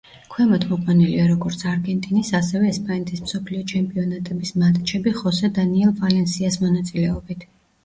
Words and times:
ქვემოთ 0.35 0.63
მოყვანილია 0.69 1.25
როგორც 1.31 1.61
არგენტინის, 1.71 2.31
ასევე, 2.39 2.71
ესპანეთის 2.71 3.21
მსოფლიო 3.27 3.67
ჩემპიონატების 3.73 4.55
მატჩები 4.65 5.15
ხოსე 5.21 5.53
დანიელ 5.61 5.95
ვალენსიას 6.03 6.61
მონაწილეობით. 6.67 7.49